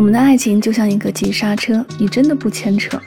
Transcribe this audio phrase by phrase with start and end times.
[0.00, 2.98] 我们的爱情就像一个急刹车，你真的不牵扯，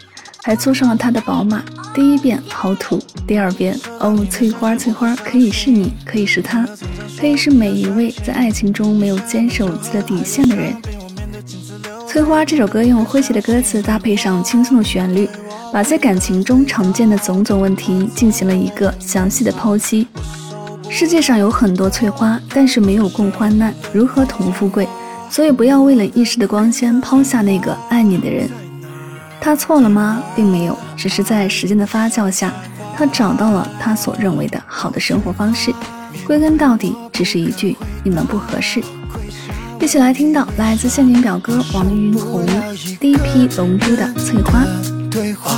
[0.44, 1.64] 还坐上了他的宝马。
[1.92, 6.70] 第一遍好土，第二遍哦，翠花翠花，可以是你，可以是他，
[7.20, 10.72] 可以是每一位在爱情中没有坚守自己的底线的人。
[12.08, 15.28] 翠花这首歌用诙谐的歌词搭配上轻松的旋律，
[15.74, 20.08] 把在感情中常见的种种问题进行了一个详细的剖析。
[20.92, 24.88] 世界上有很多翠花，但是没有共患难，如何同富贵？
[25.34, 28.48] 所以不要为了一时的光鲜抛下那个爱你的人。
[29.42, 30.22] 他错了吗？
[30.36, 32.54] 并没有，只是在时间的发酵下，
[32.96, 35.74] 他找到了他所认为的好的生活方式。
[36.28, 38.80] 归根到底，只是一句你们不合适。
[39.80, 42.46] 一起来听到来自陷阱表哥王云红
[43.00, 44.64] 第一批龙珠的翠花。
[45.10, 45.50] 对话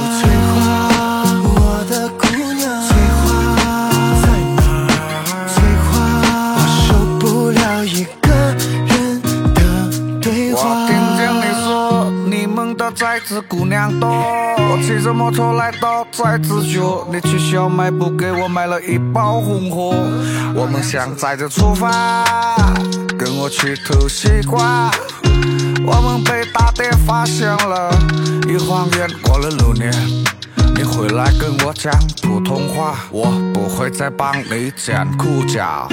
[12.76, 19.96] 的寨子姑娘多，我骑着摩托来到寨子角，你去小卖部给我买了一包红货。
[20.54, 22.26] 我们想载着出发，
[23.18, 24.92] 跟我去偷西瓜。
[25.86, 27.92] 我们被大爹发现了，
[28.48, 29.92] 一晃眼过了六年。
[30.76, 35.88] 你回来跟我讲普通话，我不会再帮你剪裤脚。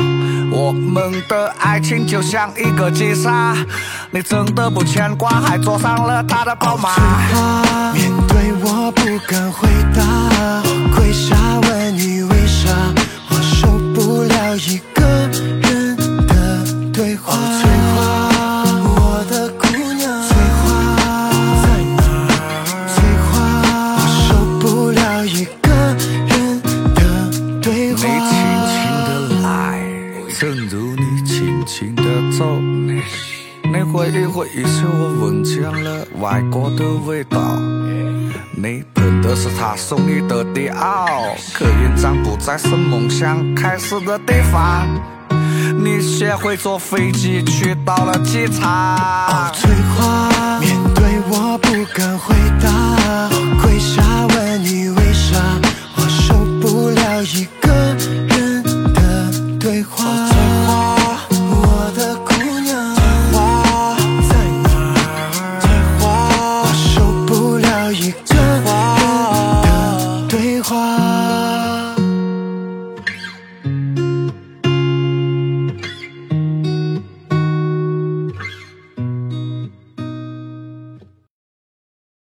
[0.54, 3.56] 我们的爱情就像一个急刹，
[4.10, 7.81] 你真的不牵挂，还坐上了他的宝马。
[30.42, 31.22] 正如你。
[31.24, 32.02] 轻轻的
[32.36, 37.38] 走，你会一会一嗅我闻见了外国的味道。
[38.56, 41.06] 你喷的是他送你的迪奥，
[41.54, 44.84] 可印章不再是梦想开始的地方。
[45.78, 48.96] 你学会坐飞机去到了机场。
[48.96, 53.30] 哦，翠花，面对我不敢回答，
[53.62, 54.02] 跪下
[54.34, 55.38] 问你为啥，
[55.94, 57.46] 我受不了一。